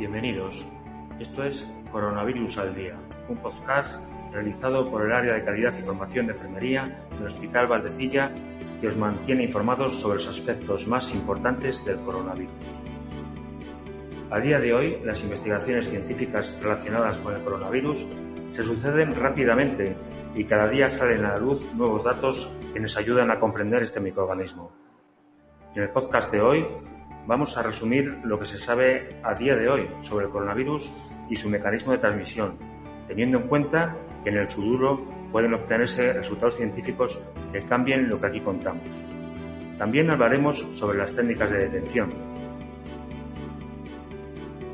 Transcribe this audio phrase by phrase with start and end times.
[0.00, 0.66] Bienvenidos.
[1.18, 4.00] Esto es Coronavirus al Día, un podcast
[4.32, 8.34] realizado por el Área de Calidad y Formación de Enfermería del Hospital Valdecilla
[8.80, 12.80] que os mantiene informados sobre los aspectos más importantes del coronavirus.
[14.30, 18.06] A día de hoy, las investigaciones científicas relacionadas con el coronavirus
[18.52, 19.94] se suceden rápidamente
[20.34, 24.00] y cada día salen a la luz nuevos datos que nos ayudan a comprender este
[24.00, 24.72] microorganismo.
[25.74, 26.66] En el podcast de hoy
[27.30, 30.90] vamos a resumir lo que se sabe a día de hoy sobre el coronavirus
[31.28, 32.58] y su mecanismo de transmisión,
[33.06, 37.20] teniendo en cuenta que en el futuro pueden obtenerse resultados científicos
[37.52, 39.06] que cambien lo que aquí contamos.
[39.78, 42.12] También hablaremos sobre las técnicas de detención.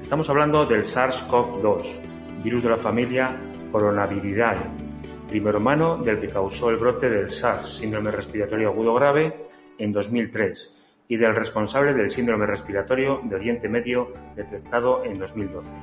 [0.00, 3.36] Estamos hablando del SARS-CoV-2, virus de la familia
[3.70, 4.70] Coronaviridae,
[5.28, 10.78] primer humano del que causó el brote del SARS, síndrome respiratorio agudo grave, en 2003
[11.08, 15.74] y del responsable del síndrome respiratorio de Oriente Medio detectado en 2012.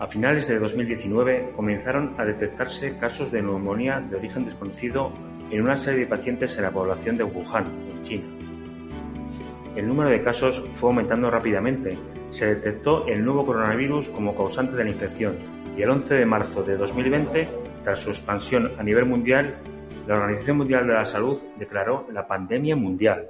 [0.00, 5.12] A finales de 2019 comenzaron a detectarse casos de neumonía de origen desconocido
[5.50, 8.26] en una serie de pacientes en la población de Wuhan, en China.
[9.74, 11.98] El número de casos fue aumentando rápidamente.
[12.30, 15.36] Se detectó el nuevo coronavirus como causante de la infección
[15.76, 17.48] y el 11 de marzo de 2020,
[17.84, 19.58] tras su expansión a nivel mundial,
[20.08, 23.28] la Organización Mundial de la Salud declaró la pandemia mundial.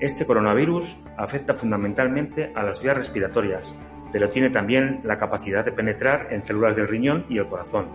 [0.00, 3.76] Este coronavirus afecta fundamentalmente a las vías respiratorias,
[4.10, 7.90] pero tiene también la capacidad de penetrar en células del riñón y el corazón.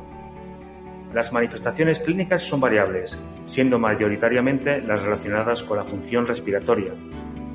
[1.11, 6.93] Las manifestaciones clínicas son variables, siendo mayoritariamente las relacionadas con la función respiratoria.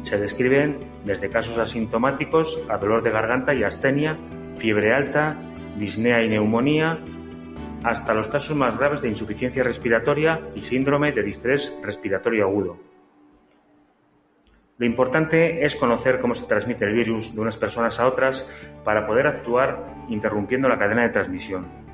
[0.03, 4.19] Se describen desde casos asintomáticos a dolor de garganta y astenia,
[4.59, 5.37] fiebre alta,
[5.79, 6.99] disnea y neumonía,
[7.85, 12.79] hasta los casos más graves de insuficiencia respiratoria y síndrome de distrés respiratorio agudo.
[14.79, 18.47] Lo importante es conocer cómo se transmite el virus de unas personas a otras
[18.85, 21.87] para poder actuar interrumpiendo la cadena de transmisión.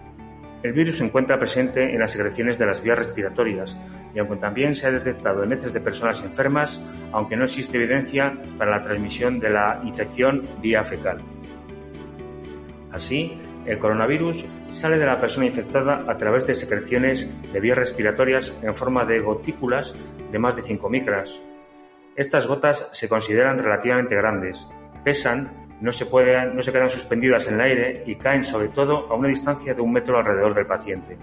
[0.65, 3.77] El virus se encuentra presente en las secreciones de las vías respiratorias
[4.15, 6.81] y aunque también se ha detectado en heces de personas enfermas,
[7.13, 11.19] aunque no existe evidencia para la transmisión de la infección vía fecal.
[12.93, 18.55] Así, el coronavirus sale de la persona infectada a través de secreciones de vías respiratorias
[18.63, 19.95] en forma de gotículas
[20.31, 21.41] de más de 5 micras.
[22.17, 24.67] Estas gotas se consideran relativamente grandes,
[25.05, 29.75] pesan, no se, quedan suspendidas en el aire y caen sobre todo a una distancia
[29.75, 31.19] de un metro alrededor del paciente.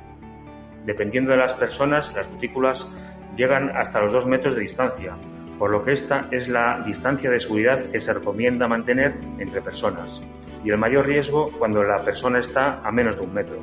[0.86, 2.92] Dependiendo de las personas, las gotículas
[3.36, 5.16] llegan hasta los 2 metros de distancia,
[5.60, 10.24] por lo que esta es la distancia de seguridad que se recomienda mantener entre personas
[10.64, 13.58] y el mayor riesgo cuando la persona está a menos de un metro.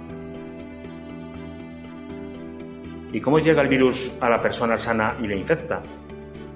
[3.12, 5.82] ¿Y cómo llega el virus a la persona sana y le infecta?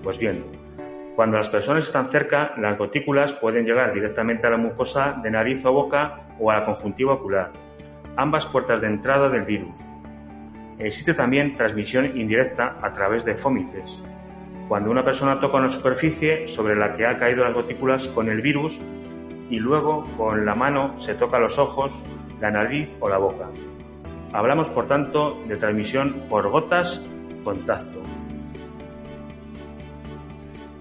[0.03, 0.45] Pues bien,
[1.17, 5.65] cuando las personas están cerca, las gotículas pueden llegar directamente a la mucosa de nariz
[5.65, 7.51] o boca o a la conjuntiva ocular,
[8.17, 9.81] ambas puertas de entrada del virus.
[10.79, 14.03] Existe también transmisión indirecta a través de fómites.
[14.71, 18.41] Cuando una persona toca una superficie sobre la que ha caído las gotículas con el
[18.41, 18.81] virus,
[19.51, 22.05] y luego con la mano se toca los ojos,
[22.41, 23.51] la nariz o la boca.
[24.33, 27.03] Hablamos por tanto de transmisión por gotas
[27.43, 28.01] contacto.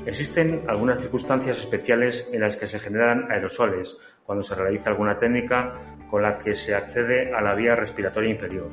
[0.06, 5.74] Existen algunas circunstancias especiales en las que se generan aerosoles cuando se realiza alguna técnica
[6.12, 8.70] con la que se accede a la vía respiratoria inferior.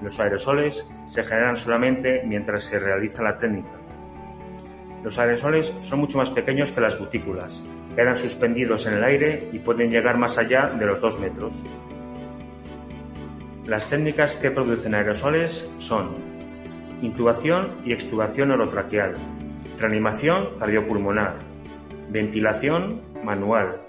[0.00, 3.80] Los aerosoles se generan solamente mientras se realiza la técnica.
[5.04, 7.62] Los aerosoles son mucho más pequeños que las gotículas
[7.94, 11.62] quedan suspendidos en el aire y pueden llegar más allá de los 2 metros.
[13.66, 16.16] Las técnicas que producen aerosoles son
[17.02, 19.14] intubación y extubación orotraqueal,
[19.78, 21.36] reanimación cardiopulmonar,
[22.08, 23.82] ventilación manual,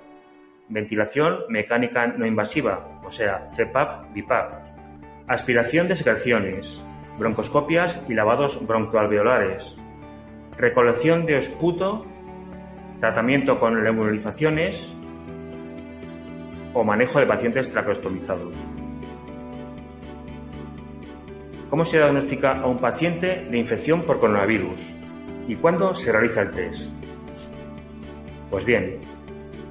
[0.68, 4.54] ventilación mecánica no invasiva, o sea, CPAP, BIPAP,
[5.28, 6.82] aspiración de secreciones,
[7.18, 9.78] broncoscopias y lavados broncoalveolares,
[10.58, 12.06] recolección de esputo
[13.00, 14.94] tratamiento con nebulizaciones
[16.74, 18.58] o manejo de pacientes traqueostomizados.
[21.70, 24.96] ¿Cómo se diagnostica a un paciente de infección por coronavirus?
[25.48, 26.92] ¿Y cuándo se realiza el test?
[28.50, 29.02] Pues bien,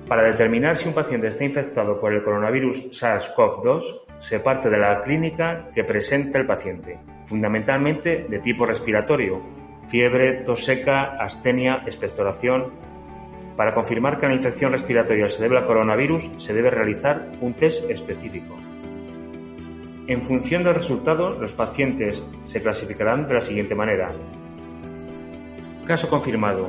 [0.09, 5.03] para determinar si un paciente está infectado por el coronavirus SARS-CoV-2, se parte de la
[5.03, 12.73] clínica que presenta el paciente, fundamentalmente de tipo respiratorio, fiebre, tos seca, astenia, expectoración,
[13.57, 17.89] para confirmar que la infección respiratoria se debe al coronavirus, se debe realizar un test
[17.89, 18.57] específico.
[20.07, 24.13] En función del resultado, los pacientes se clasificarán de la siguiente manera.
[25.87, 26.69] Caso confirmado.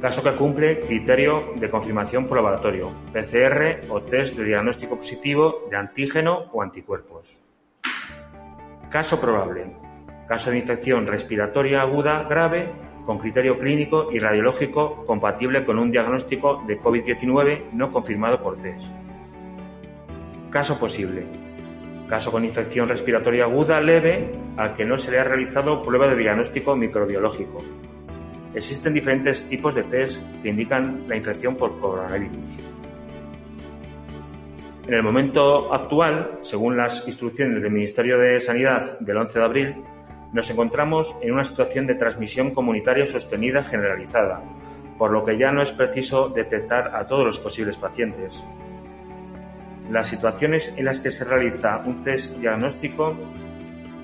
[0.00, 5.76] caso que cumple criterio de confirmación por laboratorio, PCR o test de diagnóstico positivo de
[5.76, 7.42] antígeno o anticuerpos.
[8.90, 9.74] Caso probable,
[10.28, 12.70] caso de infección respiratoria aguda grave
[13.06, 18.92] con criterio clínico y radiológico compatible con un diagnóstico de COVID-19 no confirmado por test.
[20.50, 21.24] Caso posible,
[22.08, 26.16] caso con infección respiratoria aguda leve al que no se le ha realizado prueba de
[26.16, 27.62] diagnóstico microbiológico,
[28.54, 32.58] Existen diferentes tipos de test que indican la infección por coronavirus.
[34.86, 39.74] En el momento actual, según las instrucciones del Ministerio de Sanidad del 11 de abril,
[40.32, 44.42] nos encontramos en una situación de transmisión comunitaria sostenida generalizada,
[44.98, 48.42] por lo que ya no es preciso detectar a todos los posibles pacientes.
[49.90, 53.14] Las situaciones en las que se realiza un test diagnóstico,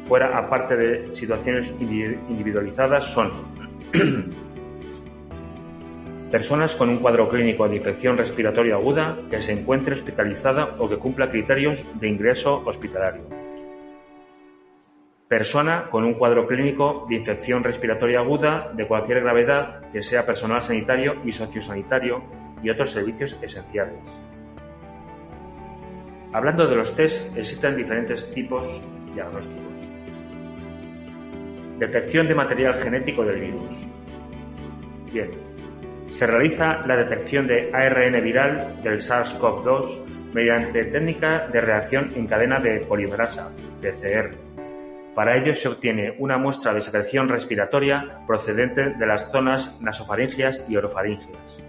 [0.05, 3.33] fuera aparte de situaciones individualizadas, son
[6.35, 10.99] Personas con un cuadro clínico de infección respiratoria aguda que se encuentre hospitalizada o que
[10.99, 13.44] cumpla criterios de ingreso hospitalario.
[15.29, 20.61] Persona con un cuadro clínico de infección respiratoria aguda de cualquier gravedad que sea personal
[20.61, 22.23] sanitario y sociosanitario
[22.63, 24.01] y otros servicios esenciales.
[26.33, 28.83] Hablando de los test, existen diferentes tipos
[29.15, 29.89] diagnósticos.
[31.79, 33.91] Detección de material genético del virus.
[35.11, 35.31] Bien,
[36.11, 42.61] se realiza la detección de ARN viral del SARS-CoV-2 mediante técnica de reacción en cadena
[42.61, 43.51] de polimerasa,
[43.81, 44.54] PCR.
[45.15, 50.77] Para ello se obtiene una muestra de secreción respiratoria procedente de las zonas nasofaringias y
[50.77, 51.63] orofaringias.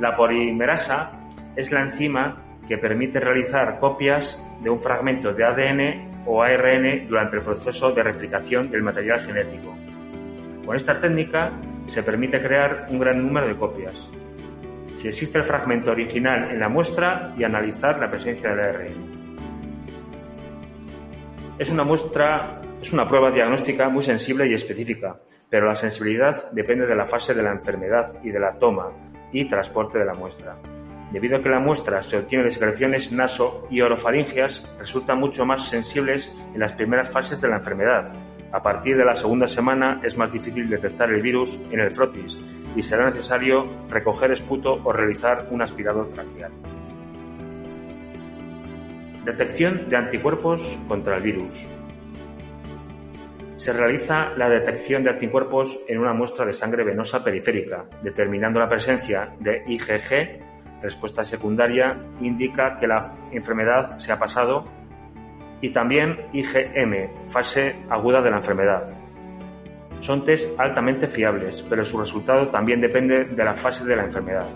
[0.00, 6.42] La polimerasa es la enzima que permite realizar copias de un fragmento de ADN o
[6.42, 9.74] ARN durante el proceso de replicación del material genético.
[10.66, 11.52] Con esta técnica
[11.86, 14.10] se permite crear un gran número de copias,
[14.96, 19.18] si existe el fragmento original en la muestra y analizar la presencia del ARN.
[21.58, 25.20] Es una muestra, es una prueba diagnóstica muy sensible y específica,
[25.50, 28.92] pero la sensibilidad depende de la fase de la enfermedad y de la toma
[29.32, 30.56] y transporte de la muestra.
[31.10, 35.66] Debido a que la muestra se obtiene de secreciones naso y orofaringeas, resultan mucho más
[35.68, 38.14] sensibles en las primeras fases de la enfermedad.
[38.52, 42.38] A partir de la segunda semana es más difícil detectar el virus en el frotis
[42.76, 46.52] y será necesario recoger esputo o realizar un aspirado traqueal.
[49.24, 51.68] Detección de anticuerpos contra el virus.
[53.58, 58.68] Se realiza la detección de anticuerpos en una muestra de sangre venosa periférica, determinando la
[58.68, 60.46] presencia de IgG
[60.80, 61.88] respuesta secundaria
[62.20, 64.64] indica que la enfermedad se ha pasado
[65.60, 68.88] y también IgM, fase aguda de la enfermedad.
[69.98, 74.50] Son test altamente fiables, pero su resultado también depende de la fase de la enfermedad.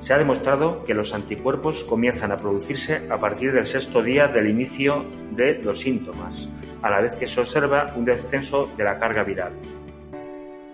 [0.00, 4.50] Se ha demostrado que los anticuerpos comienzan a producirse a partir del sexto día del
[4.50, 6.50] inicio de los síntomas,
[6.82, 9.52] a la vez que se observa un descenso de la carga viral.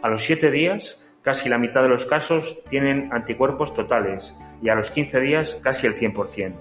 [0.03, 4.76] A los siete días, Casi la mitad de los casos tienen anticuerpos totales y a
[4.76, 6.55] los 15 días casi el 100%,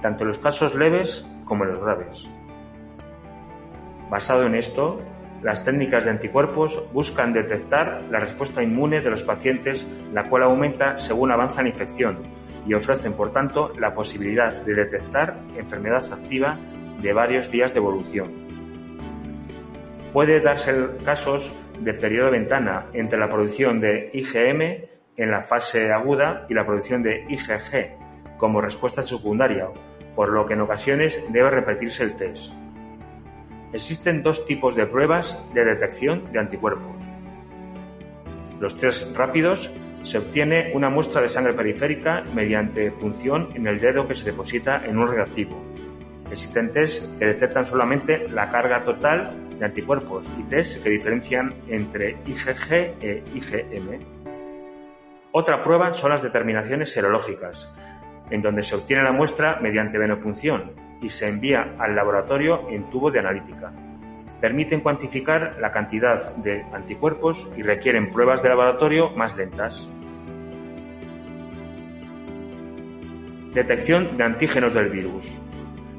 [0.00, 2.30] tanto en los casos leves como en los graves.
[4.08, 4.96] Basado en esto,
[5.42, 10.96] las técnicas de anticuerpos buscan detectar la respuesta inmune de los pacientes, la cual aumenta
[10.96, 12.22] según avanza la infección
[12.66, 16.58] y ofrecen, por tanto, la posibilidad de detectar enfermedad activa
[17.02, 18.50] de varios días de evolución.
[20.12, 20.72] Puede darse
[21.04, 26.54] casos de periodo de ventana entre la producción de IgM en la fase aguda y
[26.54, 29.68] la producción de IgG como respuesta secundaria,
[30.16, 32.52] por lo que en ocasiones debe repetirse el test.
[33.72, 37.04] Existen dos tipos de pruebas de detección de anticuerpos.
[38.58, 39.70] Los test rápidos
[40.02, 44.84] se obtiene una muestra de sangre periférica mediante punción en el dedo que se deposita
[44.84, 45.69] en un reactivo.
[46.30, 52.18] Existen test que detectan solamente la carga total de anticuerpos y test que diferencian entre
[52.24, 53.98] IgG e IgM.
[55.32, 57.72] Otra prueba son las determinaciones serológicas,
[58.30, 60.72] en donde se obtiene la muestra mediante venopunción
[61.02, 63.72] y se envía al laboratorio en tubo de analítica.
[64.40, 69.88] Permiten cuantificar la cantidad de anticuerpos y requieren pruebas de laboratorio más lentas.
[73.52, 75.36] Detección de antígenos del virus.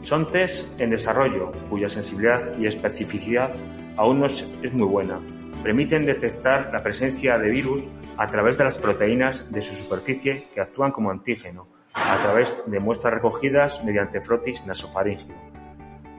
[0.02, 3.52] Son test en desarrollo cuya sensibilidad y especificidad
[3.98, 5.20] aún no es muy buena.
[5.64, 10.62] Permiten detectar la presencia de virus a través de las proteínas de su superficie que
[10.62, 15.36] actúan como antígeno, a través de muestras recogidas mediante frotis nasofaringio.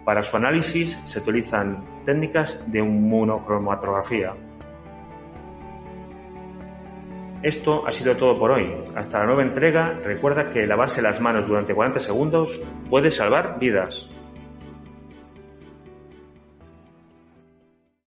[0.05, 4.35] Para su análisis se utilizan técnicas de inmunocromatografía.
[7.43, 8.73] Esto ha sido todo por hoy.
[8.95, 14.09] Hasta la nueva entrega, recuerda que lavarse las manos durante 40 segundos puede salvar vidas.